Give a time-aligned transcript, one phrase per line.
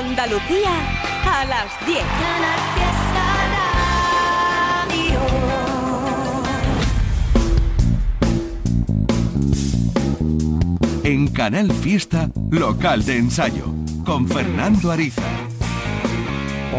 [0.00, 0.70] Andalucía
[1.26, 1.98] a las 10.
[11.04, 13.66] En Canal Fiesta, local de ensayo,
[14.06, 15.20] con Fernando Ariza.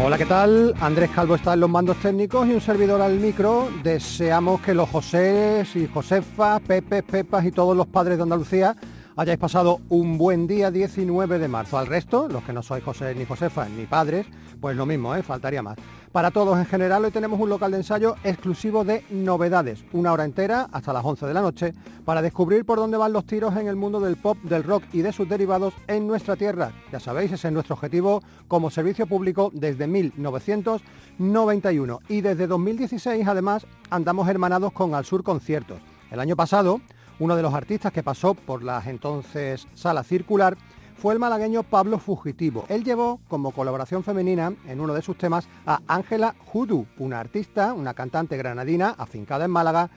[0.02, 0.74] Hola, ¿qué tal?
[0.80, 3.68] Andrés Calvo está en los mandos técnicos y un servidor al micro.
[3.84, 8.74] Deseamos que los José y Josefas, Pepe, Pepas y todos los padres de Andalucía
[9.16, 11.78] hayáis pasado un buen día 19 de marzo.
[11.78, 14.26] Al resto, los que no sois José ni Josefa ni padres,
[14.60, 15.22] pues lo mismo, ¿eh?
[15.22, 15.76] faltaría más.
[16.12, 20.24] Para todos en general, hoy tenemos un local de ensayo exclusivo de novedades, una hora
[20.24, 23.66] entera hasta las 11 de la noche, para descubrir por dónde van los tiros en
[23.66, 26.72] el mundo del pop, del rock y de sus derivados en nuestra tierra.
[26.90, 33.66] Ya sabéis, ese es nuestro objetivo como servicio público desde 1991 y desde 2016 además
[33.90, 35.78] andamos hermanados con Al Sur Conciertos.
[36.10, 36.80] El año pasado
[37.22, 40.56] uno de los artistas que pasó por las entonces Sala Circular
[40.96, 42.64] fue el malagueño Pablo Fugitivo.
[42.68, 47.74] Él llevó como colaboración femenina en uno de sus temas a Ángela Judu, una artista,
[47.74, 49.88] una cantante granadina afincada en Málaga.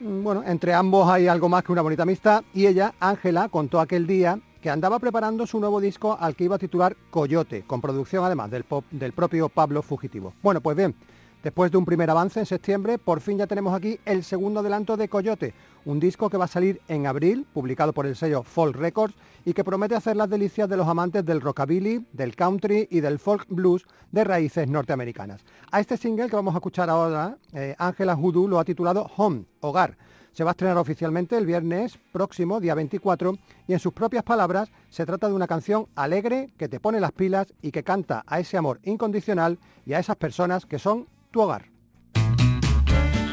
[0.00, 3.78] Mm, bueno, entre ambos hay algo más que una bonita amistad y ella, Ángela, contó
[3.78, 7.82] aquel día que andaba preparando su nuevo disco al que iba a titular Coyote, con
[7.82, 10.32] producción además del, pop, del propio Pablo Fugitivo.
[10.42, 10.94] Bueno, pues bien,
[11.46, 14.96] Después de un primer avance en septiembre, por fin ya tenemos aquí el segundo adelanto
[14.96, 15.54] de Coyote,
[15.86, 19.54] un disco que va a salir en abril, publicado por el sello Folk Records y
[19.54, 23.46] que promete hacer las delicias de los amantes del rockabilly, del country y del folk
[23.48, 25.44] blues de raíces norteamericanas.
[25.70, 29.44] A este single que vamos a escuchar ahora, eh, Ángela Hoodoo lo ha titulado Home,
[29.60, 29.96] Hogar.
[30.32, 34.70] Se va a estrenar oficialmente el viernes próximo, día 24, y en sus propias palabras
[34.90, 38.40] se trata de una canción alegre que te pone las pilas y que canta a
[38.40, 41.75] ese amor incondicional y a esas personas que son hogar.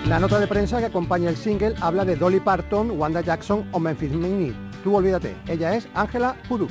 [0.07, 3.79] La nota de prensa que acompaña el single habla de Dolly Parton, Wanda Jackson o
[3.79, 4.53] Memphis Minnie.
[4.83, 6.67] Tú olvídate, ella es Angela Hoodoo.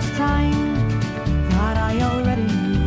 [0.00, 0.88] Time
[1.50, 2.80] that I already knew.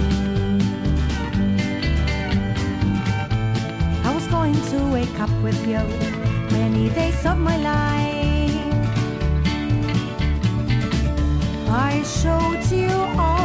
[4.03, 5.83] I was going to wake up with you
[6.51, 8.25] many days of my life.
[11.69, 13.44] I showed you all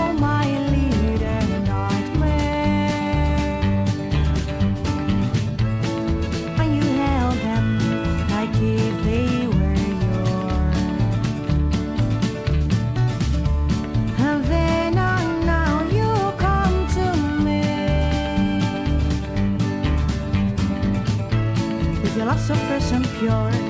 [22.92, 23.69] and pure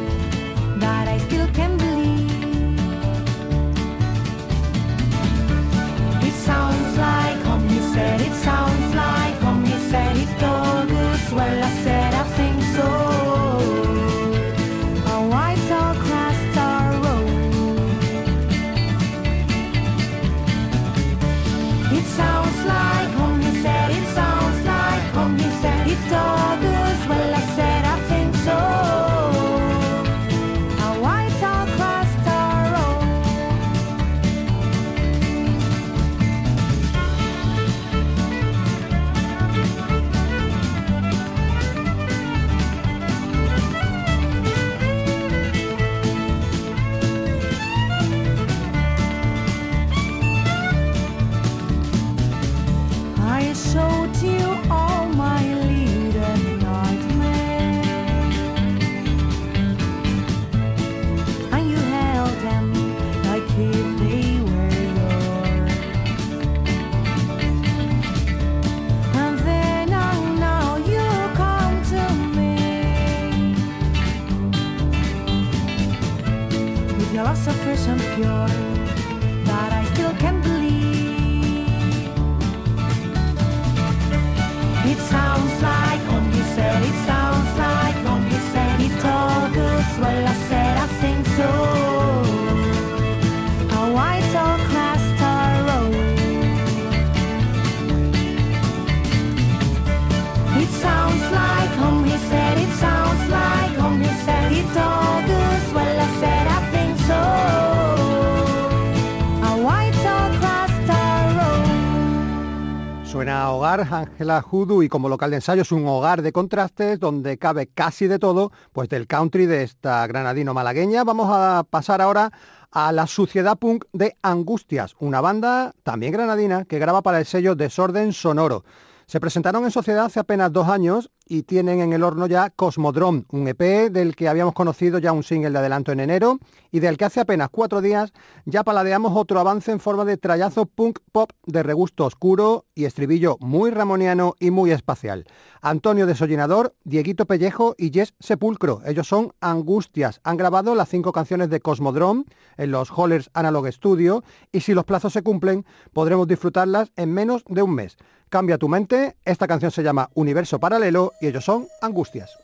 [114.20, 118.06] Ángela Judu y como local de ensayo es un hogar de contrastes donde cabe casi
[118.06, 121.04] de todo, pues del country de esta granadino malagueña.
[121.04, 122.30] Vamos a pasar ahora
[122.70, 127.54] a la suciedad punk de Angustias, una banda también granadina que graba para el sello
[127.54, 128.62] Desorden Sonoro.
[129.06, 133.24] Se presentaron en sociedad hace apenas dos años y tienen en el horno ya Cosmodrome,
[133.30, 136.40] un EP del que habíamos conocido ya un single de adelanto en enero
[136.72, 138.12] y del que hace apenas cuatro días
[138.46, 143.36] ya paladeamos otro avance en forma de trayazo punk pop de regusto oscuro y estribillo
[143.38, 145.24] muy ramoniano y muy espacial.
[145.62, 148.82] Antonio Desollinador, Dieguito Pellejo y Jess Sepulcro.
[148.84, 150.20] Ellos son Angustias.
[150.24, 152.24] Han grabado las cinco canciones de Cosmodrome
[152.56, 157.44] en los Hollers Analog Studio y si los plazos se cumplen podremos disfrutarlas en menos
[157.46, 157.96] de un mes.
[158.30, 162.38] Cambia tu mente, esta canción se llama Universo Paralelo y ellos son Angustias.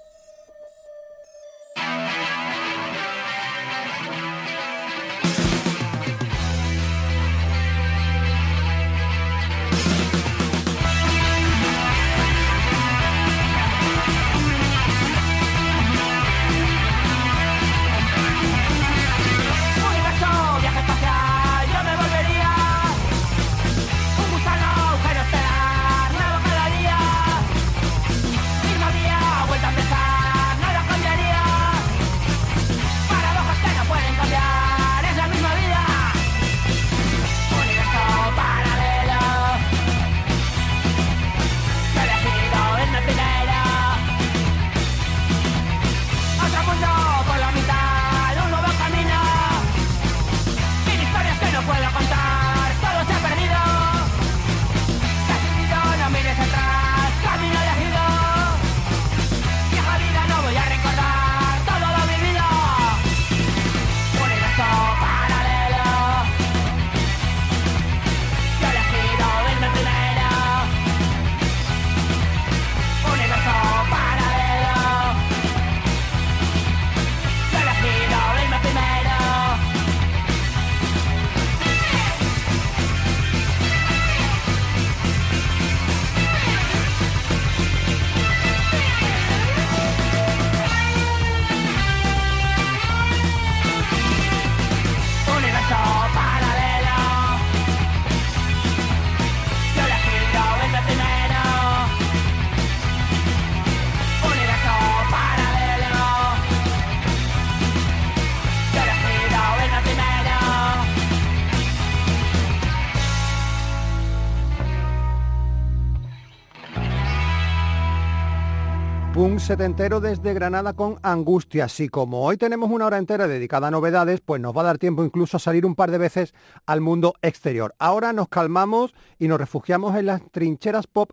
[119.46, 121.78] Setentero desde Granada con Angustias.
[121.78, 124.78] Y como hoy tenemos una hora entera dedicada a novedades, pues nos va a dar
[124.78, 126.34] tiempo incluso a salir un par de veces
[126.66, 127.72] al mundo exterior.
[127.78, 131.12] Ahora nos calmamos y nos refugiamos en las trincheras pop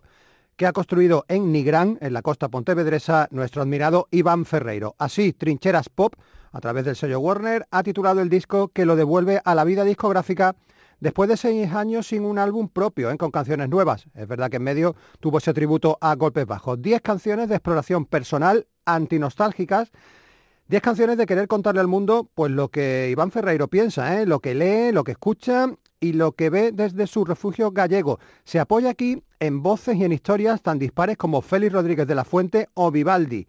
[0.56, 4.96] que ha construido en Nigrán, en la costa pontevedresa, nuestro admirado Iván Ferreiro.
[4.98, 6.14] Así, Trincheras Pop,
[6.50, 9.84] a través del sello Warner, ha titulado el disco que lo devuelve a la vida
[9.84, 10.56] discográfica
[11.04, 13.18] después de seis años sin un álbum propio, ¿eh?
[13.18, 14.06] con canciones nuevas.
[14.14, 16.80] Es verdad que en medio tuvo ese tributo a Golpes Bajos.
[16.80, 19.92] Diez canciones de exploración personal, antinostálgicas,
[20.66, 24.24] Diez canciones de querer contarle al mundo pues lo que Iván Ferreiro piensa, ¿eh?
[24.24, 25.68] lo que lee, lo que escucha
[26.00, 28.18] y lo que ve desde su refugio gallego.
[28.44, 32.24] Se apoya aquí en voces y en historias tan dispares como Félix Rodríguez de la
[32.24, 33.46] Fuente o Vivaldi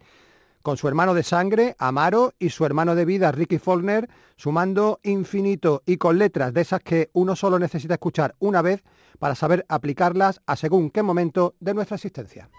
[0.66, 5.84] con su hermano de sangre, Amaro, y su hermano de vida, Ricky Faulkner, sumando infinito
[5.86, 8.82] y con letras de esas que uno solo necesita escuchar una vez
[9.20, 12.50] para saber aplicarlas a según qué momento de nuestra existencia.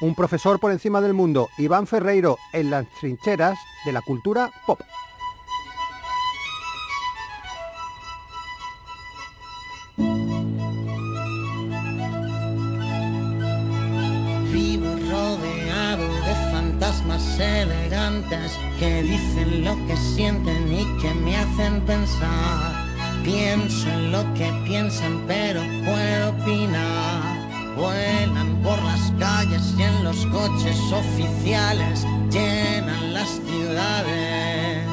[0.00, 4.80] Un profesor por encima del mundo, Iván Ferreiro, en las trincheras de la cultura pop.
[16.90, 22.88] Fantasmas elegantes que dicen lo que sienten y que me hacen pensar.
[23.22, 27.76] Pienso en lo que piensan, pero puedo opinar.
[27.76, 34.88] Vuelan por las calles y en los coches oficiales llenan las ciudades.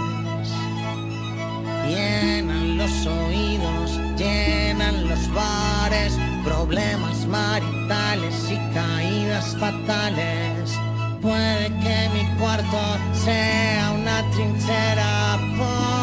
[1.87, 6.13] Llenan los oídos, llenan los bares,
[6.43, 10.77] problemas maritales y caídas fatales.
[11.21, 12.79] Puede que mi cuarto
[13.25, 15.39] sea una trinchera.
[15.57, 15.97] pop.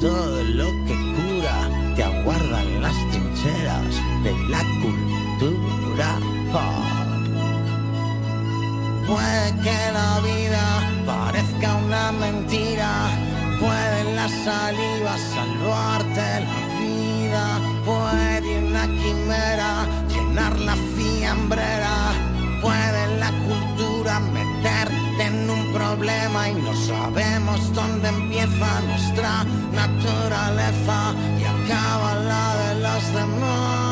[0.00, 1.56] Todo lo que cura
[1.96, 6.18] te aguardan las trincheras de la cultura.
[9.06, 10.64] Puede que la vida
[11.06, 12.90] parezca una mentira,
[13.58, 16.98] puede la saliva salvarte la vida.
[19.00, 19.86] primera,
[20.38, 22.12] la fiambrera.
[22.62, 31.44] Puede la cultura meterte en un problema y no sabemos dónde empieza nuestra naturaleza y
[31.44, 33.88] acaba la de los demás.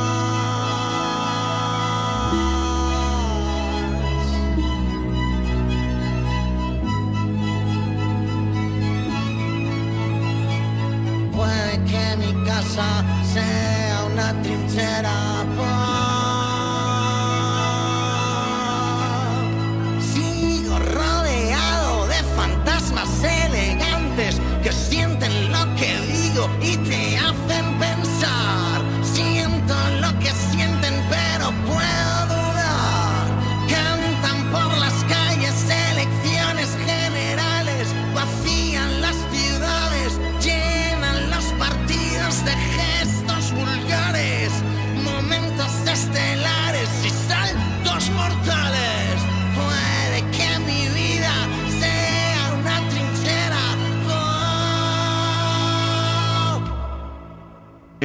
[11.37, 15.27] Puede que mi casa sea una trinchera.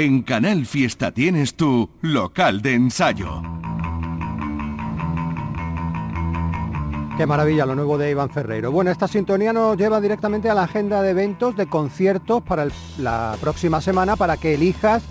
[0.01, 3.43] En Canal Fiesta tienes tu local de ensayo.
[7.17, 8.71] Qué maravilla lo nuevo de Iván Ferreiro.
[8.71, 12.67] Bueno, esta sintonía nos lleva directamente a la agenda de eventos, de conciertos para
[12.97, 15.03] la próxima semana para que elijas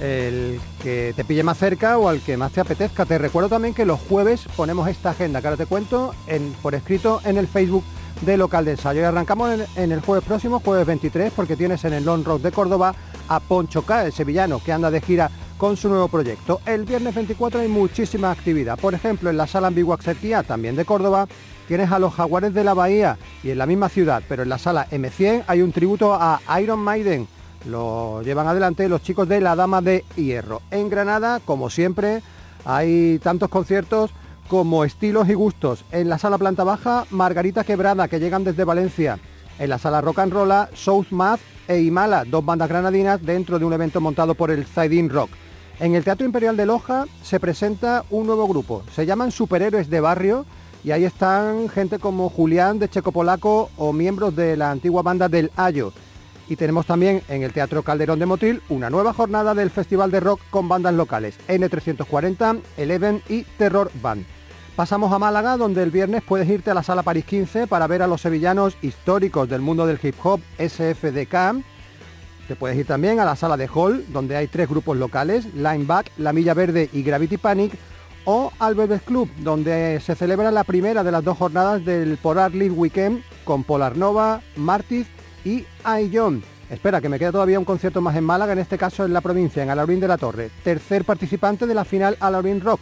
[0.00, 3.04] el que te pille más cerca o al que más te apetezca.
[3.06, 6.74] Te recuerdo también que los jueves ponemos esta agenda que ahora te cuento en- por
[6.74, 7.84] escrito en el Facebook
[8.22, 9.02] de Local de Ensayo.
[9.02, 12.42] Y arrancamos en, en el jueves próximo, jueves 23, porque tienes en el Long Rock
[12.42, 12.92] de Córdoba
[13.34, 16.60] a Poncho K, el sevillano, que anda de gira con su nuevo proyecto.
[16.66, 18.78] El viernes 24 hay muchísima actividad.
[18.78, 19.98] Por ejemplo, en la sala Ambigua
[20.46, 21.28] también de Córdoba,
[21.68, 24.58] tienes a los Jaguares de la Bahía y en la misma ciudad, pero en la
[24.58, 27.28] sala M100 hay un tributo a Iron Maiden.
[27.68, 30.62] Lo llevan adelante los chicos de La Dama de Hierro.
[30.70, 32.22] En Granada, como siempre,
[32.64, 34.10] hay tantos conciertos
[34.48, 35.84] como estilos y gustos.
[35.92, 39.18] En la sala planta baja, Margarita Quebrada, que llegan desde Valencia.
[39.58, 43.64] En la sala Rock and Rolla, South Math e Imala, dos bandas granadinas dentro de
[43.64, 45.30] un evento montado por el Zaidin Rock.
[45.80, 48.82] En el Teatro Imperial de Loja se presenta un nuevo grupo.
[48.94, 50.46] Se llaman Superhéroes de Barrio
[50.84, 55.28] y ahí están gente como Julián de Checo Polaco o miembros de la antigua banda
[55.28, 55.92] del Ayo.
[56.48, 60.20] Y tenemos también en el Teatro Calderón de Motril una nueva jornada del Festival de
[60.20, 64.26] Rock con bandas locales, N340, Eleven y Terror Band.
[64.76, 68.00] Pasamos a Málaga, donde el viernes puedes irte a la Sala París 15 para ver
[68.00, 71.62] a los sevillanos históricos del mundo del hip hop SFDK.
[72.48, 76.10] Te puedes ir también a la Sala de Hall, donde hay tres grupos locales, Lineback,
[76.16, 77.74] La Milla Verde y Gravity Panic,
[78.24, 82.54] o al Bebes Club, donde se celebra la primera de las dos jornadas del Polar
[82.54, 85.06] League Weekend con Polar Nova, Martiz
[85.44, 85.66] y
[86.12, 86.42] John.
[86.70, 89.20] Espera, que me queda todavía un concierto más en Málaga, en este caso en la
[89.20, 90.50] provincia, en Alaurín de la Torre.
[90.64, 92.80] Tercer participante de la final Alaurín Rock.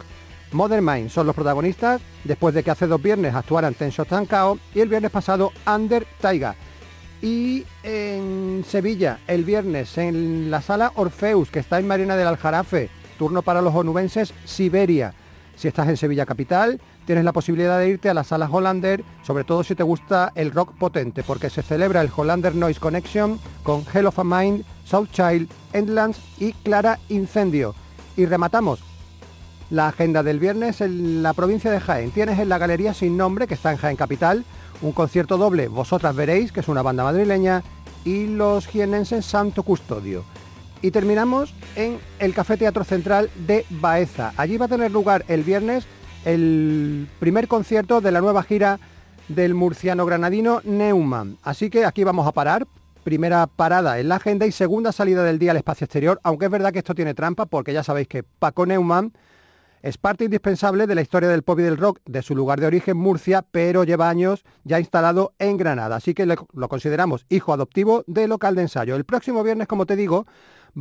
[0.51, 4.27] Modern Mind son los protagonistas, después de que hace dos viernes actuaran Ten Shots and
[4.27, 6.55] Kao y el viernes pasado Under Taiga.
[7.21, 12.89] Y en Sevilla, el viernes, en la sala Orfeus, que está en Marina del Aljarafe,
[13.17, 15.13] turno para los onubenses, Siberia.
[15.55, 19.43] Si estás en Sevilla Capital, tienes la posibilidad de irte a la sala Hollander, sobre
[19.43, 23.85] todo si te gusta el rock potente, porque se celebra el Hollander Noise Connection con
[23.93, 27.75] Hell of a Mind, Southchild, Endlands y Clara Incendio.
[28.17, 28.83] Y rematamos
[29.71, 32.11] la agenda del viernes en la provincia de Jaén.
[32.11, 34.43] Tienes en la Galería Sin Nombre, que está en Jaén Capital,
[34.81, 37.63] un concierto doble, Vosotras Veréis, que es una banda madrileña,
[38.03, 40.25] y los jienenses Santo Custodio.
[40.81, 44.33] Y terminamos en el Café Teatro Central de Baeza.
[44.35, 45.87] Allí va a tener lugar el viernes
[46.25, 48.79] el primer concierto de la nueva gira
[49.27, 51.37] del murciano granadino Neumann.
[51.43, 52.67] Así que aquí vamos a parar.
[53.03, 56.51] Primera parada en la agenda y segunda salida del día al espacio exterior, aunque es
[56.51, 59.11] verdad que esto tiene trampa porque ya sabéis que Paco Neumann
[59.81, 62.67] es parte indispensable de la historia del pop y del rock de su lugar de
[62.67, 68.03] origen Murcia, pero lleva años ya instalado en Granada, así que lo consideramos hijo adoptivo
[68.07, 68.95] de local de ensayo.
[68.95, 70.25] El próximo viernes, como te digo,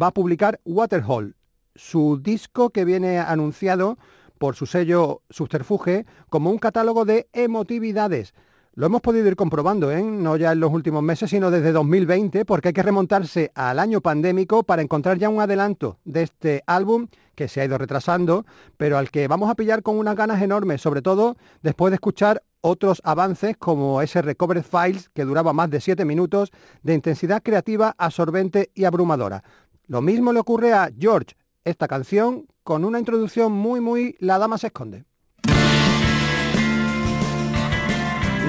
[0.01, 1.33] va a publicar Waterhole,
[1.75, 3.99] su disco que viene anunciado
[4.39, 8.35] por su sello Subterfuge como un catálogo de emotividades.
[8.75, 10.01] Lo hemos podido ir comprobando, ¿eh?
[10.01, 14.01] no ya en los últimos meses, sino desde 2020, porque hay que remontarse al año
[14.01, 18.47] pandémico para encontrar ya un adelanto de este álbum que se ha ido retrasando,
[18.77, 22.45] pero al que vamos a pillar con unas ganas enormes, sobre todo después de escuchar
[22.61, 26.53] otros avances como ese Recovered Files que duraba más de 7 minutos
[26.85, 29.43] de intensidad creativa absorbente y abrumadora.
[29.89, 31.35] Lo mismo le ocurre a George,
[31.65, 35.10] esta canción con una introducción muy muy La Dama se esconde.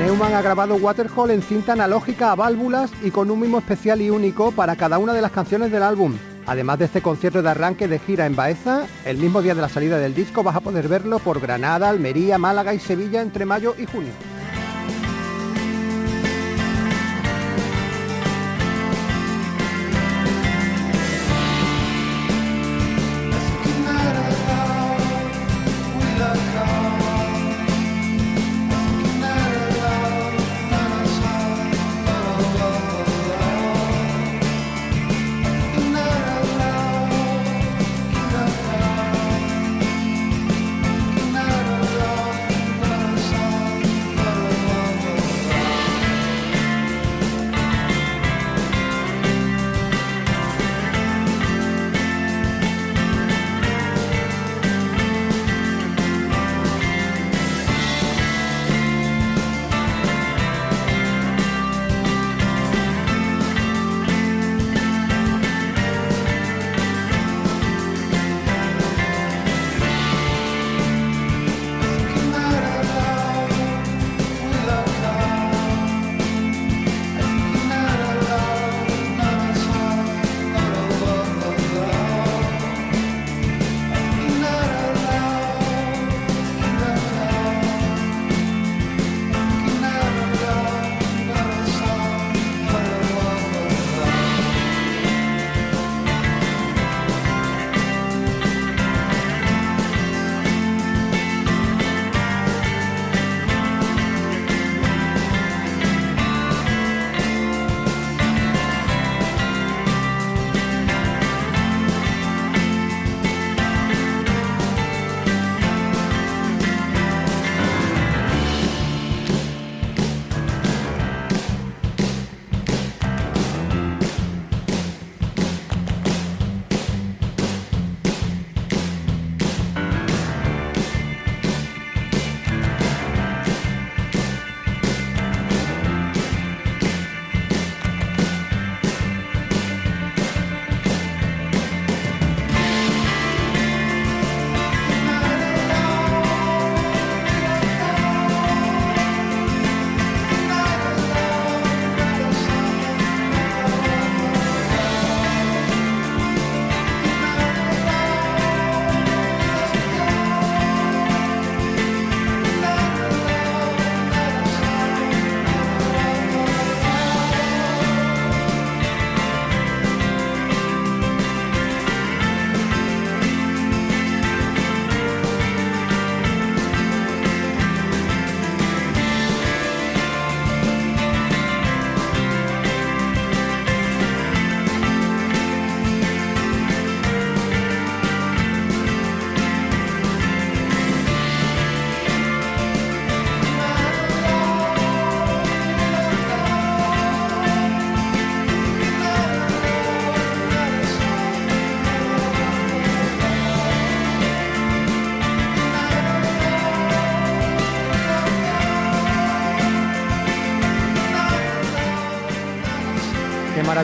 [0.02, 4.10] Neumann ha grabado Waterhole en cinta analógica a válvulas y con un mimo especial y
[4.10, 6.18] único para cada una de las canciones del álbum.
[6.48, 9.70] Además de este concierto de arranque de gira en Baeza, el mismo día de la
[9.70, 13.76] salida del disco vas a poder verlo por Granada, Almería, Málaga y Sevilla entre mayo
[13.78, 14.12] y junio.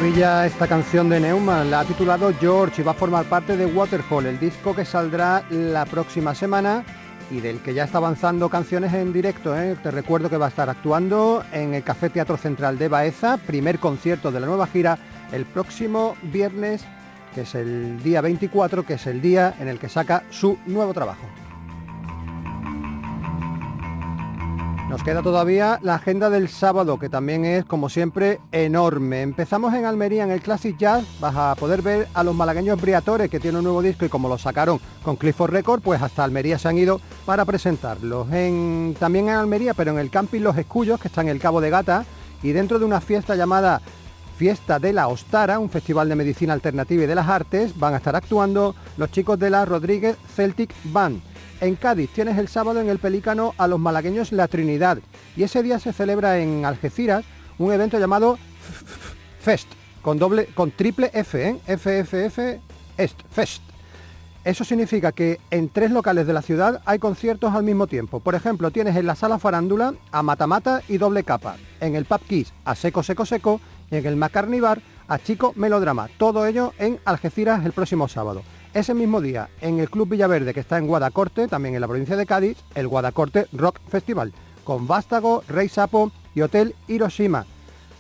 [0.08, 1.70] Maravilla esta canción de Neumann.
[1.70, 5.44] La ha titulado George y va a formar parte de Waterhole, el disco que saldrá
[5.50, 6.86] la próxima semana
[7.30, 9.58] y del que ya está avanzando canciones en directo.
[9.60, 9.76] ¿eh?
[9.84, 13.80] Te recuerdo que va a estar actuando en el Café Teatro Central de Baeza, primer
[13.80, 14.98] concierto de la nueva gira,
[15.34, 16.86] el próximo viernes,
[17.36, 20.94] que es el día 24, que es el día en el que saca su nuevo
[20.94, 21.28] trabajo.
[24.90, 29.22] Nos queda todavía la agenda del sábado, que también es, como siempre, enorme.
[29.22, 31.04] Empezamos en Almería, en el Classic Jazz.
[31.20, 34.30] Vas a poder ver a los malagueños Briatores, que tienen un nuevo disco y como
[34.30, 38.32] lo sacaron con Clifford Record, pues hasta Almería se han ido para presentarlos.
[38.32, 41.60] En, también en Almería, pero en el Camping Los Escullos, que está en el Cabo
[41.60, 42.06] de Gata,
[42.42, 43.82] y dentro de una fiesta llamada
[44.38, 47.98] Fiesta de la Ostara, un festival de medicina alternativa y de las artes, van a
[47.98, 51.27] estar actuando los chicos de la Rodríguez Celtic Band.
[51.60, 55.00] En Cádiz tienes el sábado en el Pelícano a los malagueños La Trinidad
[55.36, 57.26] y ese día se celebra en Algeciras
[57.58, 58.38] un evento llamado
[59.40, 59.68] Fest,
[60.04, 61.78] con, doble, con triple F, ¿eh?
[61.78, 62.40] FFF
[62.98, 63.64] Est, Fest.
[64.44, 68.20] Eso significa que en tres locales de la ciudad hay conciertos al mismo tiempo.
[68.20, 72.22] Por ejemplo, tienes en la sala Farándula a Matamata y Doble Capa, en el Pub
[72.22, 76.08] Kiss a Seco Seco Seco y en el Macarni Bar a Chico Melodrama.
[76.18, 78.44] Todo ello en Algeciras el próximo sábado.
[78.74, 82.16] Ese mismo día, en el Club Villaverde, que está en Guadacorte, también en la provincia
[82.16, 87.46] de Cádiz, el Guadacorte Rock Festival, con Vástago, Rey Sapo y Hotel Hiroshima.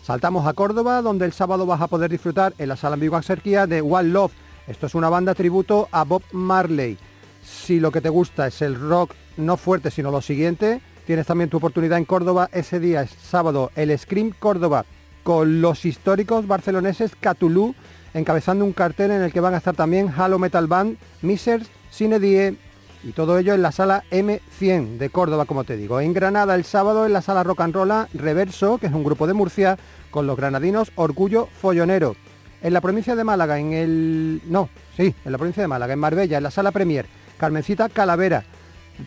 [0.03, 3.67] Saltamos a Córdoba, donde el sábado vas a poder disfrutar en la sala Ambigua Serquía
[3.67, 4.31] de One Love,
[4.67, 6.97] Esto es una banda tributo a Bob Marley.
[7.43, 11.49] Si lo que te gusta es el rock no fuerte, sino lo siguiente, tienes también
[11.49, 12.49] tu oportunidad en Córdoba.
[12.51, 14.85] Ese día sábado, el Scream Córdoba,
[15.23, 17.75] con los históricos barceloneses Catulú,
[18.17, 22.19] encabezando un cartel en el que van a estar también Halo Metal Band, Misers, Cine
[22.19, 22.57] Die,
[23.03, 25.99] y todo ello en la sala M100 de Córdoba, como te digo.
[25.99, 29.27] En Granada el sábado en la sala Rock and Rolla Reverso, que es un grupo
[29.27, 29.77] de Murcia,
[30.11, 32.15] con los granadinos Orgullo Follonero.
[32.61, 34.41] En la provincia de Málaga, en el...
[34.47, 37.05] No, sí, en la provincia de Málaga, en Marbella, en la sala Premier,
[37.37, 38.43] Carmencita Calavera.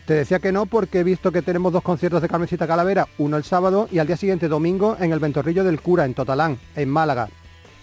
[0.05, 3.35] Te decía que no porque he visto que tenemos dos conciertos de Carmencita Calavera, uno
[3.35, 6.89] el sábado y al día siguiente domingo en el Ventorrillo del Cura, en Totalán, en
[6.89, 7.27] Málaga.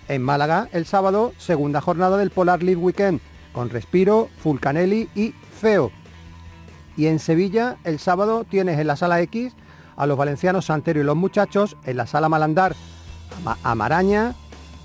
[0.08, 3.20] En Málaga, el sábado, segunda jornada del Polar League Weekend,
[3.52, 5.92] con Respiro, Fulcanelli y Feo.
[6.96, 9.52] Y en Sevilla, el sábado, tienes en la sala X
[9.96, 12.74] a los valencianos Santero y los muchachos, en la sala Malandar
[13.62, 14.34] a Maraña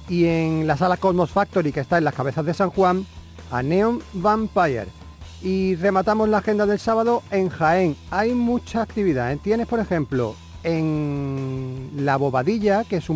[0.09, 3.05] y en la sala Cosmos Factory, que está en las cabezas de San Juan,
[3.51, 4.87] a Neon Vampire.
[5.41, 7.95] Y rematamos la agenda del sábado en Jaén.
[8.11, 9.31] Hay mucha actividad.
[9.31, 9.39] ¿eh?
[9.41, 13.09] Tienes, por ejemplo, en La Bobadilla, que es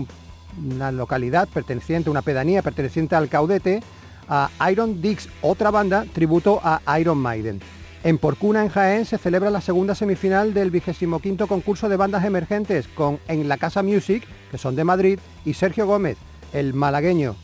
[0.64, 3.82] una localidad perteneciente, una pedanía perteneciente al Caudete,
[4.30, 7.62] a Iron Dix, otra banda tributo a Iron Maiden.
[8.04, 12.88] En Porcuna, en Jaén, se celebra la segunda semifinal del 25 concurso de bandas emergentes
[12.88, 16.18] con En la Casa Music, que son de Madrid, y Sergio Gómez,
[16.54, 17.36] el malagueño.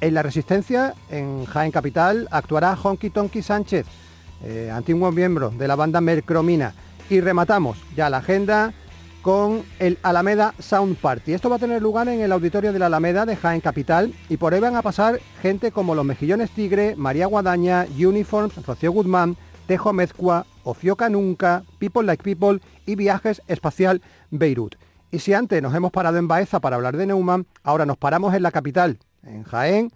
[0.00, 3.86] En la Resistencia, en Jaén Capital, actuará Honky Tonky Sánchez,
[4.44, 6.74] eh, antiguo miembro de la banda Mercromina.
[7.10, 8.72] Y rematamos ya la agenda
[9.22, 11.32] con el Alameda Sound Party.
[11.32, 14.36] Esto va a tener lugar en el auditorio de la Alameda de Jaén Capital y
[14.36, 19.36] por ahí van a pasar gente como Los Mejillones Tigre, María Guadaña, Uniforms, Rocío Guzmán,
[19.66, 24.74] Tejo Mezcua, Ofioca Nunca, People Like People y Viajes Espacial Beirut.
[25.12, 28.34] Y si antes nos hemos parado en Baeza para hablar de Neumann, ahora nos paramos
[28.34, 29.92] en la capital, en Jaén,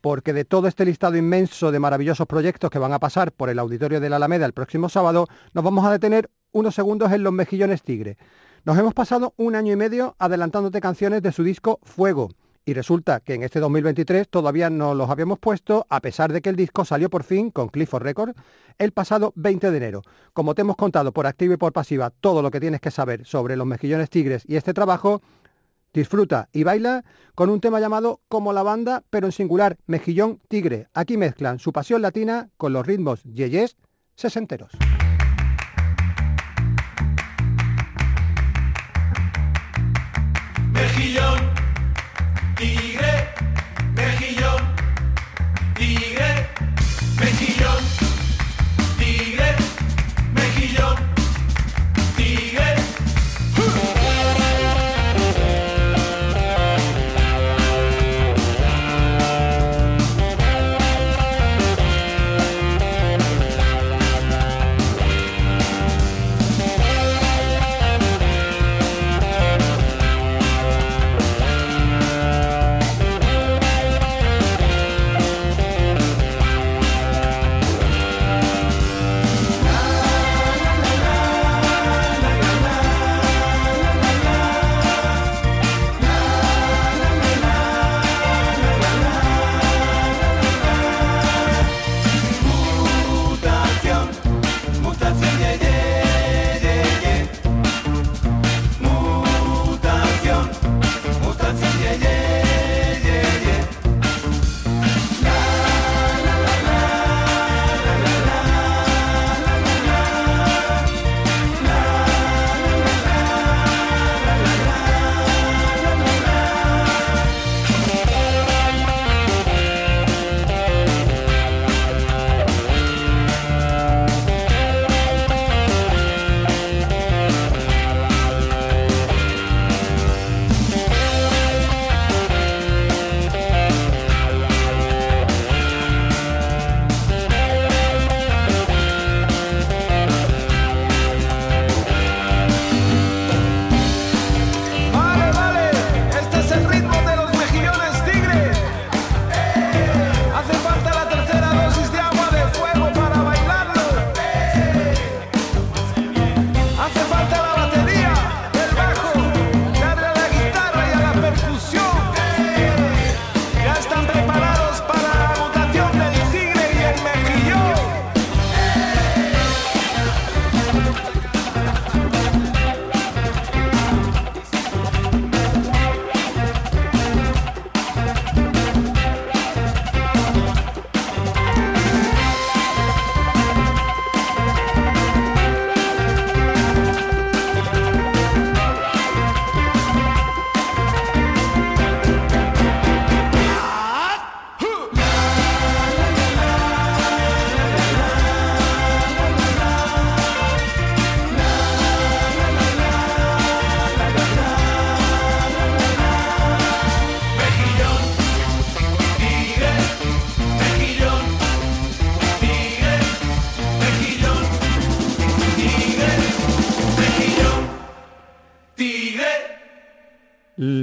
[0.00, 3.58] porque de todo este listado inmenso de maravillosos proyectos que van a pasar por el
[3.58, 7.32] auditorio de la Alameda el próximo sábado, nos vamos a detener unos segundos en Los
[7.32, 8.16] Mejillones Tigre.
[8.64, 12.28] Nos hemos pasado un año y medio adelantándote canciones de su disco Fuego.
[12.66, 16.50] Y resulta que en este 2023 todavía no los habíamos puesto, a pesar de que
[16.50, 18.34] el disco salió por fin con Clifford Records
[18.76, 20.02] el pasado 20 de enero.
[20.34, 23.24] Como te hemos contado por activa y por pasiva todo lo que tienes que saber
[23.24, 25.22] sobre los mejillones tigres y este trabajo,
[25.94, 27.02] disfruta y baila
[27.34, 30.88] con un tema llamado Como la banda, pero en singular, Mejillón Tigre.
[30.92, 33.78] Aquí mezclan su pasión latina con los ritmos yeyes
[34.16, 34.72] sesenteros.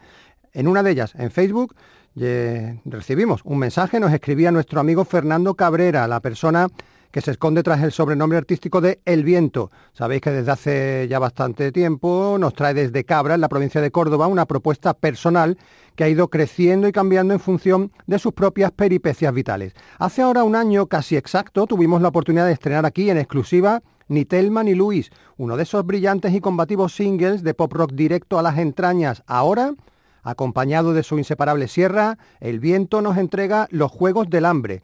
[0.53, 1.75] En una de ellas, en Facebook,
[2.19, 6.67] eh, recibimos un mensaje, nos escribía nuestro amigo Fernando Cabrera, la persona
[7.13, 9.69] que se esconde tras el sobrenombre artístico de El Viento.
[9.93, 13.91] Sabéis que desde hace ya bastante tiempo nos trae desde Cabra, en la provincia de
[13.91, 15.59] Córdoba, una propuesta personal
[15.95, 19.75] que ha ido creciendo y cambiando en función de sus propias peripecias vitales.
[19.99, 24.25] Hace ahora un año casi exacto tuvimos la oportunidad de estrenar aquí en exclusiva Ni
[24.25, 28.41] Telma ni Luis, uno de esos brillantes y combativos singles de pop rock directo a
[28.41, 29.21] las entrañas.
[29.27, 29.75] Ahora,
[30.23, 34.81] acompañado de su inseparable sierra, El Viento nos entrega Los Juegos del Hambre.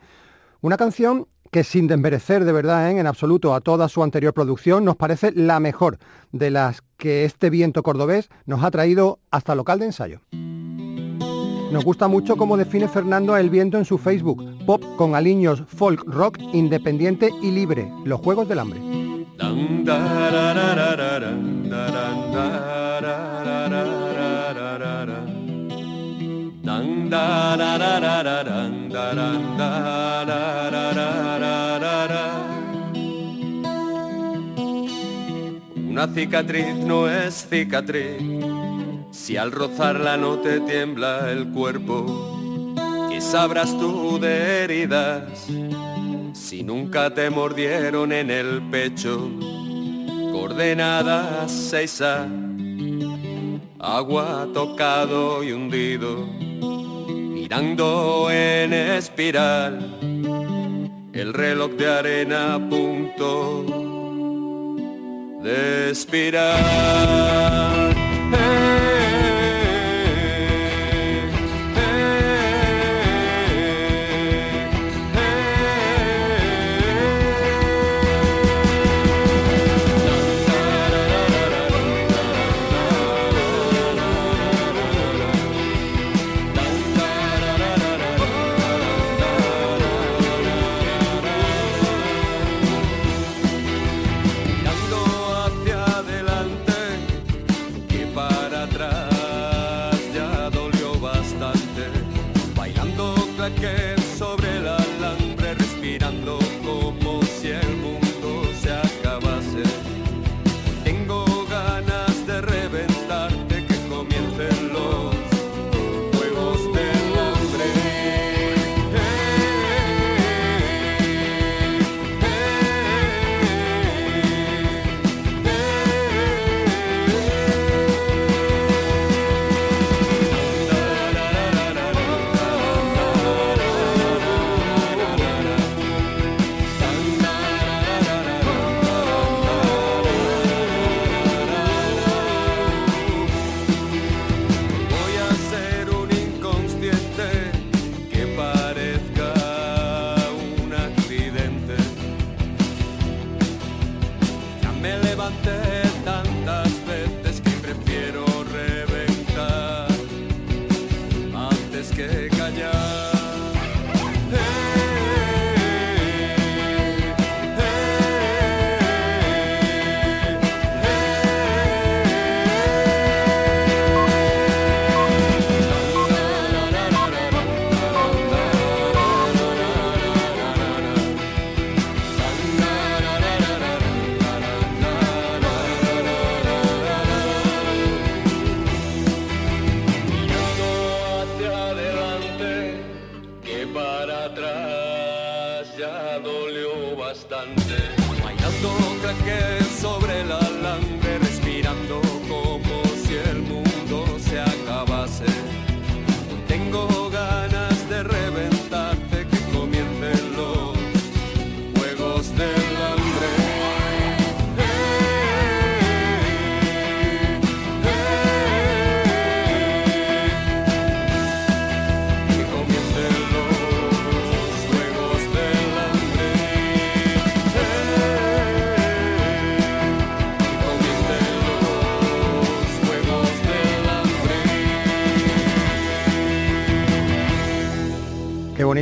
[0.61, 2.99] Una canción que sin desmerecer de verdad ¿eh?
[2.99, 5.97] en absoluto a toda su anterior producción, nos parece la mejor
[6.31, 10.21] de las que este viento cordobés nos ha traído hasta local de ensayo.
[11.71, 16.03] Nos gusta mucho cómo define Fernando El Viento en su Facebook, pop con aliños folk
[16.07, 18.79] rock independiente y libre, los Juegos del Hambre.
[35.75, 38.21] Una cicatriz no es cicatriz
[39.12, 42.75] si al rozarla no te tiembla el cuerpo.
[43.10, 45.47] ¿Qué sabrás tú de heridas?
[46.49, 49.29] si nunca te mordieron en el pecho,
[50.32, 52.25] coordenadas 6A,
[53.79, 56.27] agua tocado y hundido,
[57.07, 59.97] mirando en espiral,
[61.13, 63.63] el reloj de arena punto
[65.41, 66.59] de espiral.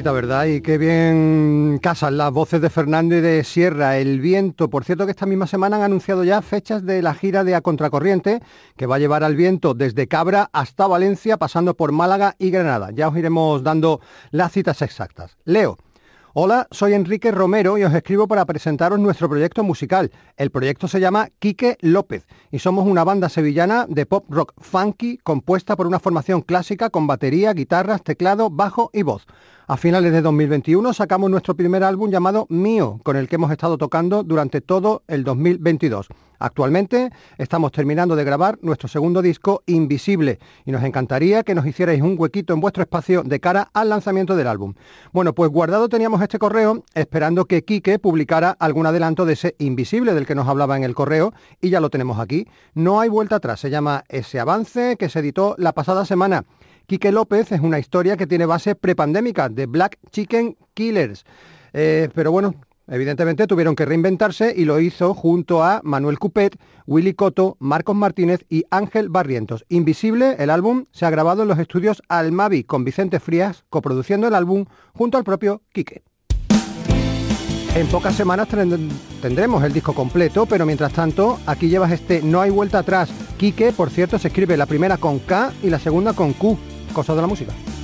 [0.08, 0.46] Bonita, ¿verdad?
[0.46, 4.70] Y qué bien casan las voces de Fernando y de Sierra, El Viento.
[4.70, 7.62] Por cierto que esta misma semana han anunciado ya fechas de la gira de A
[7.62, 8.42] Contracorriente,
[8.76, 12.92] que va a llevar al viento desde Cabra hasta Valencia, pasando por Málaga y Granada.
[12.94, 14.00] Ya os iremos dando
[14.32, 15.38] las citas exactas.
[15.46, 15.78] Leo.
[16.34, 20.12] Hola, soy Enrique Romero y os escribo para presentaros nuestro proyecto musical.
[20.36, 25.18] El proyecto se llama Quique López y somos una banda sevillana de pop rock funky
[25.18, 29.26] compuesta por una formación clásica con batería, guitarras, teclado, bajo y voz.
[29.70, 33.78] A finales de 2021 sacamos nuestro primer álbum llamado Mío, con el que hemos estado
[33.78, 36.08] tocando durante todo el 2022.
[36.40, 42.02] Actualmente estamos terminando de grabar nuestro segundo disco Invisible y nos encantaría que nos hicierais
[42.02, 44.74] un huequito en vuestro espacio de cara al lanzamiento del álbum.
[45.12, 50.14] Bueno, pues guardado teníamos este correo esperando que Quique publicara algún adelanto de ese Invisible
[50.14, 52.48] del que nos hablaba en el correo y ya lo tenemos aquí.
[52.74, 56.46] No hay vuelta atrás, se llama Ese Avance que se editó la pasada semana.
[56.88, 61.26] Quique López es una historia que tiene base prepandémica de Black Chicken Killers.
[61.74, 62.56] Eh, pero bueno,
[62.88, 68.46] evidentemente tuvieron que reinventarse y lo hizo junto a Manuel Cupet, Willy Coto, Marcos Martínez
[68.48, 69.66] y Ángel Barrientos.
[69.68, 74.34] Invisible, el álbum, se ha grabado en los estudios Almavi con Vicente Frías, coproduciendo el
[74.34, 76.04] álbum junto al propio Quique.
[77.76, 78.48] En pocas semanas
[79.22, 83.10] tendremos el disco completo, pero mientras tanto, aquí llevas este No hay vuelta atrás.
[83.38, 86.58] Quique, por cierto, se escribe la primera con K y la segunda con Q.
[86.98, 87.77] Cosas de la música.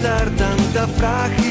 [0.00, 1.49] aguantar tanta frágil.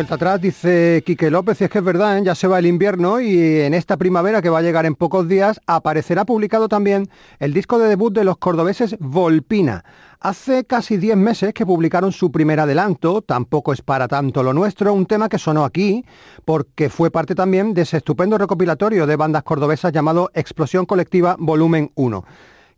[0.00, 2.22] Vuelta atrás, dice Quique López, y es que es verdad, ¿eh?
[2.24, 5.28] ya se va el invierno y en esta primavera que va a llegar en pocos
[5.28, 9.84] días aparecerá publicado también el disco de debut de los cordobeses Volpina.
[10.18, 14.94] Hace casi 10 meses que publicaron su primer adelanto, tampoco es para tanto lo nuestro,
[14.94, 16.02] un tema que sonó aquí
[16.46, 21.92] porque fue parte también de ese estupendo recopilatorio de bandas cordobesas llamado Explosión Colectiva Volumen
[21.94, 22.24] 1.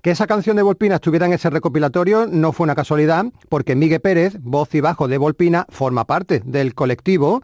[0.03, 4.01] Que esa canción de Volpina estuviera en ese recopilatorio no fue una casualidad, porque Miguel
[4.01, 7.41] Pérez, voz y bajo de Volpina, forma parte del colectivo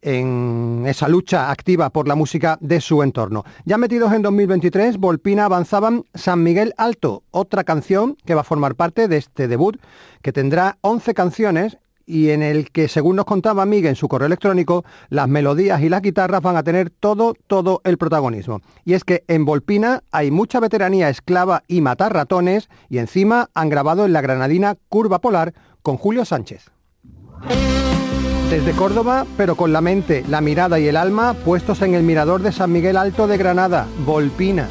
[0.00, 3.44] en esa lucha activa por la música de su entorno.
[3.66, 8.74] Ya metidos en 2023, Volpina avanzaban San Miguel Alto, otra canción que va a formar
[8.74, 9.78] parte de este debut,
[10.22, 11.76] que tendrá 11 canciones
[12.08, 15.90] y en el que, según nos contaba Miguel en su correo electrónico, las melodías y
[15.90, 18.62] las guitarras van a tener todo, todo el protagonismo.
[18.84, 23.68] Y es que en Volpina hay mucha veteranía esclava y matar ratones, y encima han
[23.68, 25.52] grabado en la granadina Curva Polar
[25.82, 26.70] con Julio Sánchez.
[28.50, 32.40] Desde Córdoba, pero con la mente, la mirada y el alma puestos en el mirador
[32.40, 34.66] de San Miguel Alto de Granada, Volpina.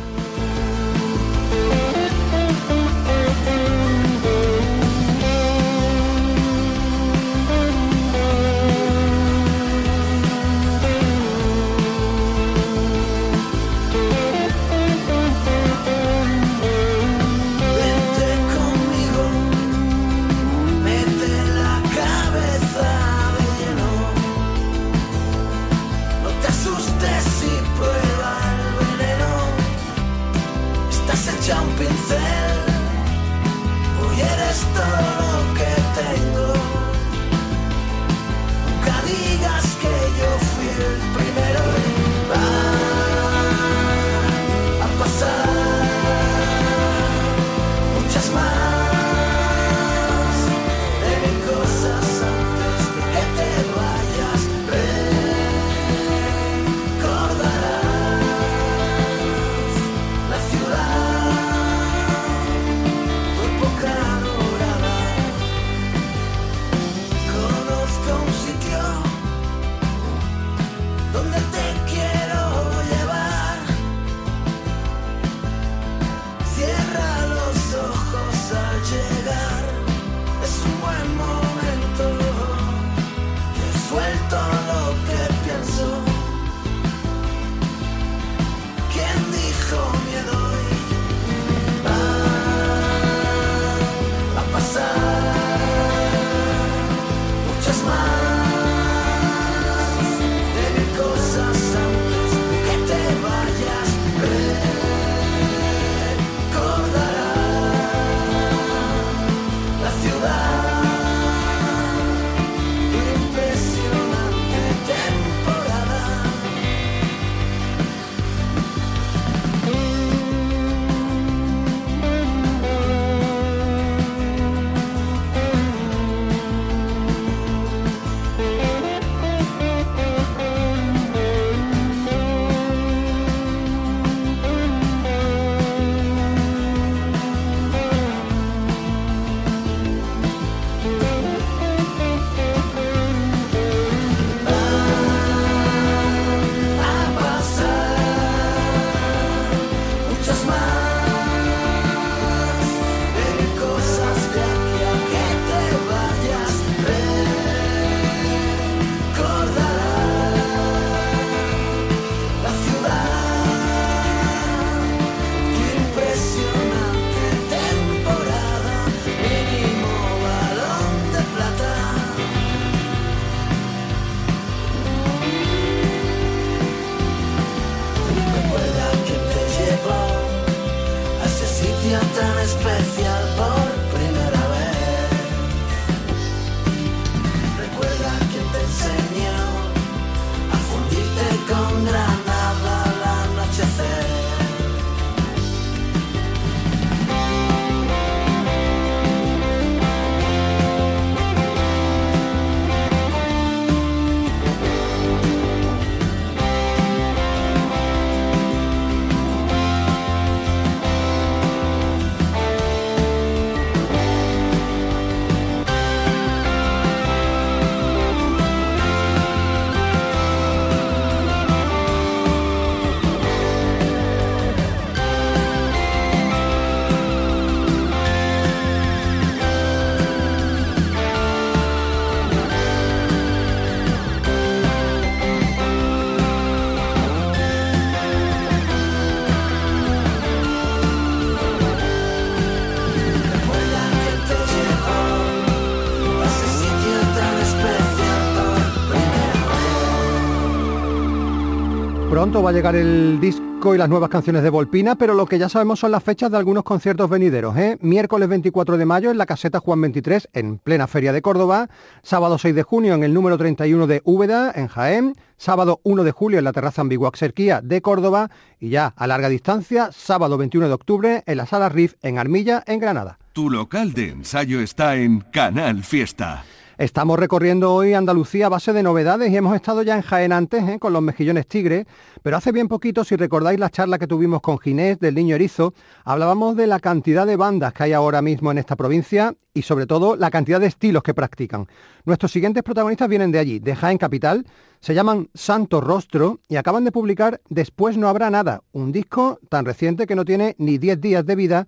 [252.27, 255.39] Pronto va a llegar el disco y las nuevas canciones de Volpina, pero lo que
[255.39, 257.55] ya sabemos son las fechas de algunos conciertos venideros.
[257.55, 257.77] ¿eh?
[257.79, 261.69] Miércoles 24 de mayo en la caseta Juan 23, en plena Feria de Córdoba.
[262.03, 265.13] Sábado 6 de junio en el número 31 de Úbeda, en Jaén.
[265.37, 268.29] Sábado 1 de julio en la terraza Ambiguaxerquía de Córdoba.
[268.59, 272.61] Y ya a larga distancia, sábado 21 de octubre en la Sala Riff en Armilla,
[272.67, 273.19] en Granada.
[273.31, 276.43] Tu local de ensayo está en Canal Fiesta.
[276.77, 280.63] Estamos recorriendo hoy Andalucía a base de novedades y hemos estado ya en Jaén antes
[280.69, 280.77] ¿eh?
[280.77, 281.87] con los mejillones tigre,
[282.21, 285.73] pero hace bien poquito, si recordáis la charla que tuvimos con Ginés del Niño Erizo,
[286.03, 289.87] hablábamos de la cantidad de bandas que hay ahora mismo en esta provincia y sobre
[289.87, 291.65] todo la cantidad de estilos que practican.
[292.05, 294.45] Nuestros siguientes protagonistas vienen de allí, de Jaén Capital,
[294.79, 299.65] se llaman Santo Rostro y acaban de publicar Después no habrá nada, un disco tan
[299.65, 301.67] reciente que no tiene ni 10 días de vida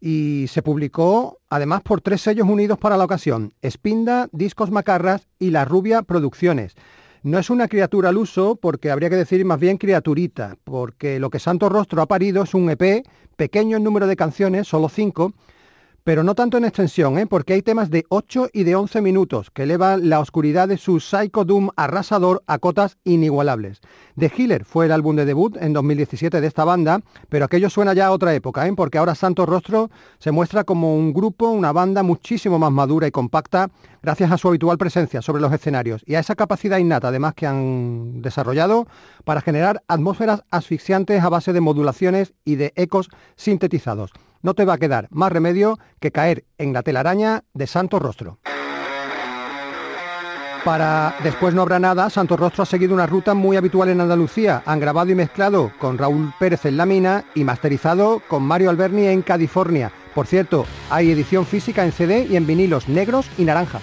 [0.00, 5.50] y se publicó además por tres sellos unidos para la ocasión, Espinda, Discos Macarras y
[5.50, 6.74] La Rubia Producciones.
[7.22, 11.28] No es una criatura al uso, porque habría que decir más bien criaturita, porque lo
[11.28, 13.04] que Santo Rostro ha parido es un EP,
[13.36, 15.34] pequeño en número de canciones, solo cinco,
[16.04, 17.26] pero no tanto en extensión, ¿eh?
[17.26, 21.00] porque hay temas de 8 y de 11 minutos que elevan la oscuridad de su
[21.00, 23.80] Psycho Doom arrasador a cotas inigualables.
[24.18, 27.92] The Healer fue el álbum de debut en 2017 de esta banda, pero aquello suena
[27.92, 28.72] ya a otra época, ¿eh?
[28.74, 33.10] porque ahora Santo Rostro se muestra como un grupo, una banda muchísimo más madura y
[33.10, 33.68] compacta
[34.02, 37.46] gracias a su habitual presencia sobre los escenarios y a esa capacidad innata además que
[37.46, 38.86] han desarrollado
[39.24, 44.12] para generar atmósferas asfixiantes a base de modulaciones y de ecos sintetizados
[44.42, 48.38] no te va a quedar más remedio que caer en la telaraña de Santo Rostro.
[50.64, 54.62] Para Después no habrá nada, Santo Rostro ha seguido una ruta muy habitual en Andalucía.
[54.66, 59.06] Han grabado y mezclado con Raúl Pérez en La Mina y masterizado con Mario Alberni
[59.06, 59.90] en California.
[60.14, 63.82] Por cierto, hay edición física en CD y en vinilos negros y naranjas.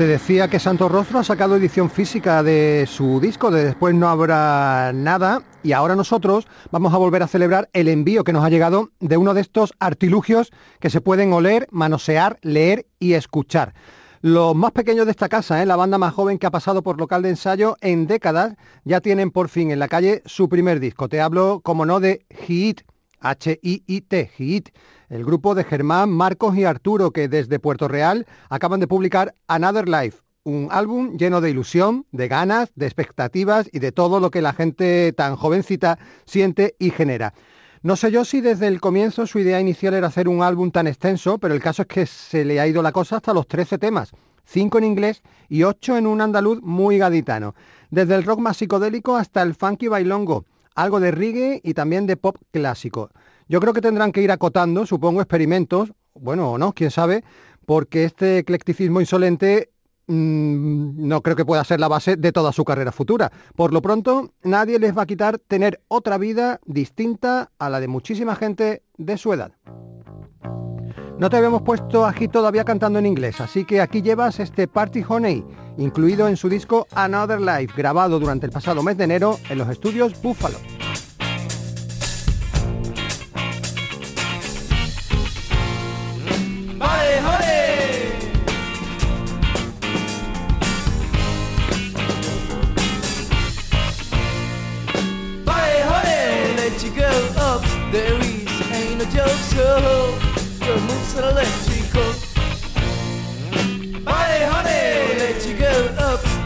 [0.00, 4.08] Te decía que Santo Rostro ha sacado edición física de su disco, de después no
[4.08, 8.48] habrá nada, y ahora nosotros vamos a volver a celebrar el envío que nos ha
[8.48, 13.74] llegado de uno de estos artilugios que se pueden oler, manosear, leer y escuchar.
[14.22, 15.66] Los más pequeños de esta casa, ¿eh?
[15.66, 19.30] la banda más joven que ha pasado por local de ensayo en décadas, ya tienen
[19.30, 21.10] por fin en la calle su primer disco.
[21.10, 22.80] Te hablo, como no, de Hit,
[23.20, 24.70] H-I-I-T, Hit,
[25.08, 29.88] el grupo de Germán, Marcos y Arturo, que desde Puerto Real acaban de publicar Another
[29.88, 34.42] Life, un álbum lleno de ilusión, de ganas, de expectativas y de todo lo que
[34.42, 37.34] la gente tan jovencita siente y genera.
[37.82, 40.86] No sé yo si desde el comienzo su idea inicial era hacer un álbum tan
[40.86, 43.78] extenso, pero el caso es que se le ha ido la cosa hasta los 13
[43.78, 44.12] temas,
[44.44, 47.54] 5 en inglés y 8 en un andaluz muy gaditano.
[47.90, 50.44] Desde el rock más psicodélico hasta el funky bailongo,
[50.74, 53.10] algo de reggae y también de pop clásico.
[53.48, 57.24] Yo creo que tendrán que ir acotando, supongo, experimentos, bueno o no, quién sabe,
[57.66, 59.70] porque este eclecticismo insolente
[60.06, 63.30] mm, no creo que pueda ser la base de toda su carrera futura.
[63.56, 67.88] Por lo pronto, nadie les va a quitar tener otra vida distinta a la de
[67.88, 69.52] muchísima gente de su edad.
[71.20, 75.04] No te habíamos puesto aquí todavía cantando en inglés, así que aquí llevas este Party
[75.06, 75.44] Honey,
[75.76, 79.68] incluido en su disco Another Life, grabado durante el pasado mes de enero en los
[79.68, 80.56] estudios Buffalo.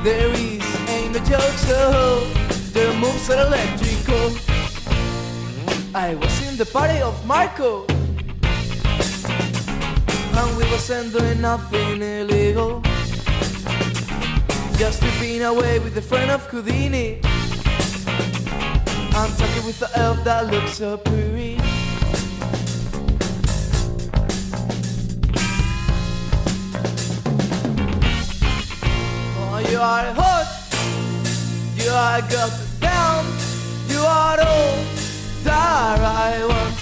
[0.05, 2.21] There is ain't no joke, so
[2.75, 4.37] the moves are electrical.
[5.95, 7.87] I was in the party of Marco.
[10.37, 12.83] And we wasn't doing nothing illegal
[14.77, 17.21] Just tripping away with a friend of Houdini
[19.15, 21.54] I'm talking with the elf that looks so pretty
[29.75, 30.47] you are hot
[31.75, 33.23] You are got down
[33.93, 34.77] You are all
[35.43, 36.77] that I want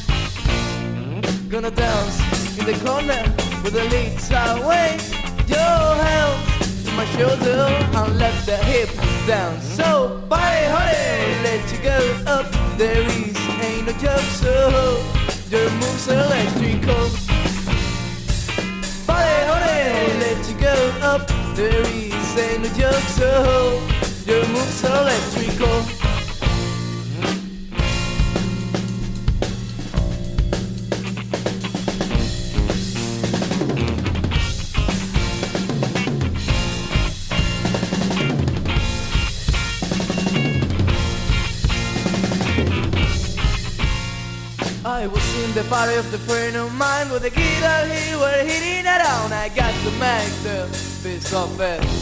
[1.51, 2.17] Gonna dance
[2.59, 3.23] in the corner
[3.63, 4.99] with the leads away.
[5.47, 7.63] Your hands to my shoulder
[7.99, 9.61] and let the hips down.
[9.61, 12.47] So, body honey, let you go up.
[12.79, 13.12] There
[45.03, 48.45] I was in the party of the friend of mine with the guitar he were
[48.45, 49.33] hitting around.
[49.33, 50.69] I got to make the
[51.03, 52.02] piece of it.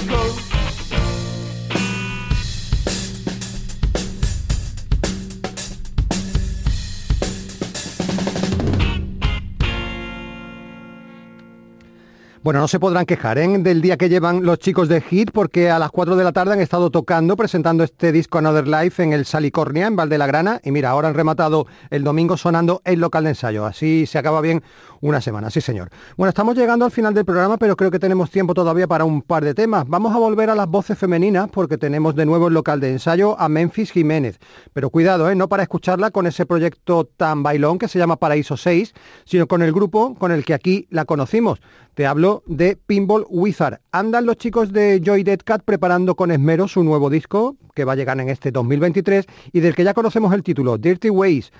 [12.43, 13.47] Bueno, no se podrán quejar ¿eh?
[13.59, 16.53] del día que llevan los chicos de Hit porque a las 4 de la tarde
[16.53, 20.59] han estado tocando, presentando este disco Another Life en el Salicornia, en Valdelagrana.
[20.63, 23.67] Y mira, ahora han rematado el domingo sonando el local de ensayo.
[23.67, 24.63] Así se acaba bien
[25.01, 25.89] una semana, sí señor.
[26.15, 29.21] Bueno, estamos llegando al final del programa, pero creo que tenemos tiempo todavía para un
[29.21, 29.85] par de temas.
[29.87, 33.39] Vamos a volver a las voces femeninas porque tenemos de nuevo el local de ensayo
[33.39, 34.39] a Memphis Jiménez.
[34.73, 35.35] Pero cuidado, ¿eh?
[35.35, 38.93] no para escucharla con ese proyecto tan bailón que se llama Paraíso 6,
[39.25, 41.59] sino con el grupo con el que aquí la conocimos.
[41.93, 43.81] Te hablo de Pinball Wizard.
[43.91, 47.93] Andan los chicos de Joy Dead Cat preparando con esmero su nuevo disco, que va
[47.93, 51.51] a llegar en este 2023, y del que ya conocemos el título, Dirty Ways.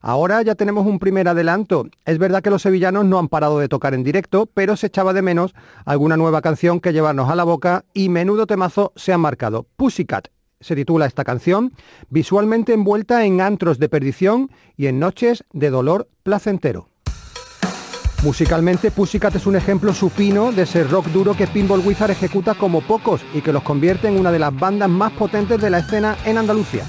[0.00, 1.86] Ahora ya tenemos un primer adelanto.
[2.04, 5.12] Es verdad que los sevillanos no han parado de tocar en directo, pero se echaba
[5.12, 9.20] de menos alguna nueva canción que llevarnos a la boca y menudo temazo se han
[9.20, 9.66] marcado.
[9.76, 10.28] Pussycat
[10.60, 11.72] se titula esta canción,
[12.08, 16.88] visualmente envuelta en antros de perdición y en noches de dolor placentero.
[18.22, 22.80] Musicalmente, Pussycat es un ejemplo supino de ese rock duro que Pinball Wizard ejecuta como
[22.80, 26.16] pocos y que los convierte en una de las bandas más potentes de la escena
[26.24, 26.84] en Andalucía.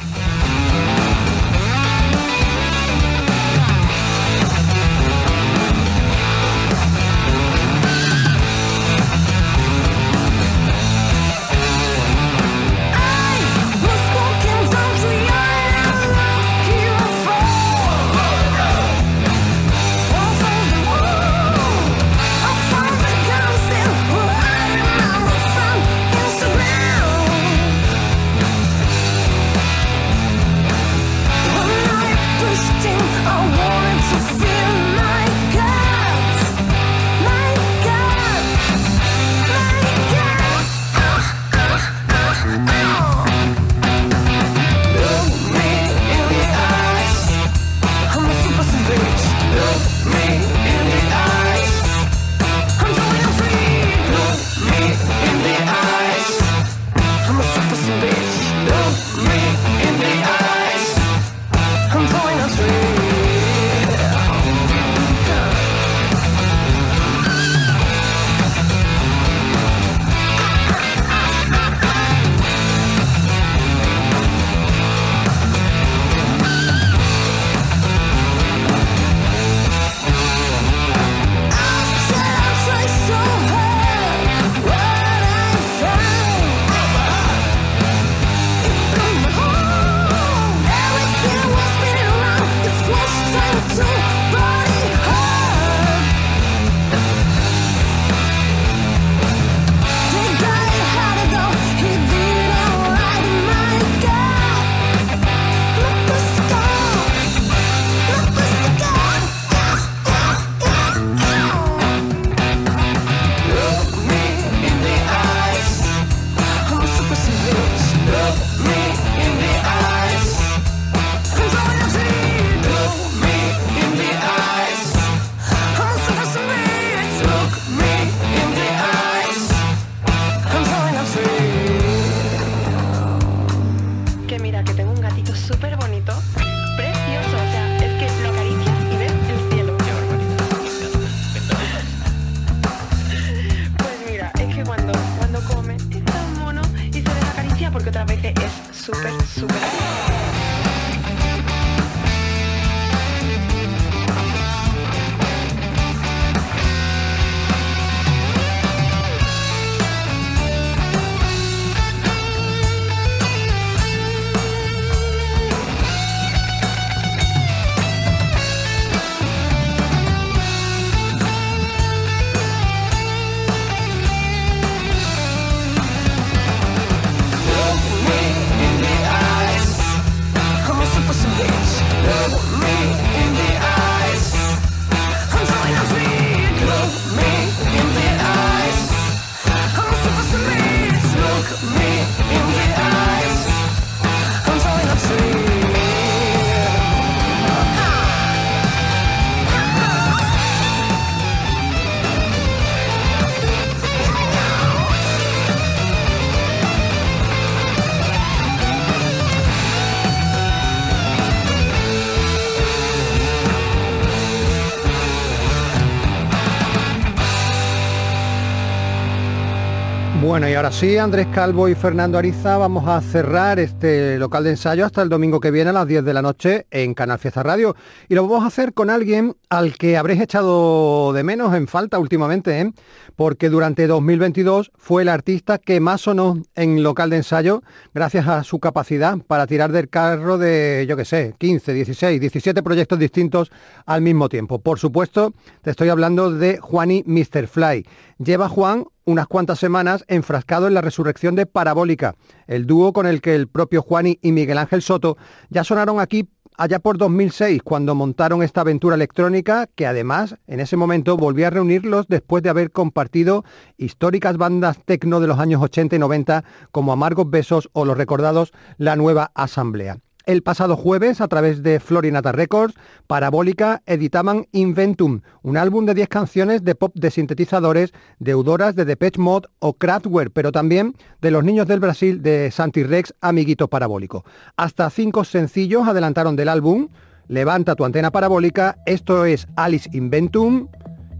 [220.67, 225.01] Ahora sí, Andrés Calvo y Fernando Ariza vamos a cerrar este local de ensayo hasta
[225.01, 227.73] el domingo que viene a las 10 de la noche en Canal Fiesta Radio.
[228.09, 231.99] Y lo vamos a hacer con alguien al que habréis echado de menos en falta
[231.99, 232.73] últimamente, ¿eh?
[233.15, 237.63] porque durante 2022 fue el artista que más sonó en local de ensayo
[237.93, 242.61] gracias a su capacidad para tirar del carro de, yo qué sé, 15, 16, 17
[242.61, 243.51] proyectos distintos
[243.85, 244.59] al mismo tiempo.
[244.59, 247.47] Por supuesto, te estoy hablando de Juani Mr.
[247.47, 247.85] Fly.
[248.17, 252.15] Lleva Juan unas cuantas semanas enfrascado en la resurrección de Parabólica,
[252.47, 255.17] el dúo con el que el propio Juani y Miguel Ángel Soto
[255.49, 260.75] ya sonaron aquí allá por 2006, cuando montaron esta aventura electrónica que además en ese
[260.75, 263.45] momento volvió a reunirlos después de haber compartido
[263.77, 268.51] históricas bandas tecno de los años 80 y 90 como Amargos Besos o los recordados
[268.77, 269.99] La Nueva Asamblea.
[270.27, 272.75] El pasado jueves, a través de Florinata Records,
[273.07, 279.21] Parabólica editaban Inventum, un álbum de 10 canciones de pop de sintetizadores, deudoras de Depeche
[279.21, 284.25] Mode o Kraftwerk, pero también de los niños del Brasil de Santi Rex, Amiguito Parabólico.
[284.57, 286.89] Hasta cinco sencillos adelantaron del álbum,
[287.29, 290.67] Levanta tu antena parabólica, esto es Alice Inventum,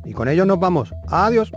[0.03, 0.93] Y con ello nos vamos.
[1.07, 1.51] Adiós.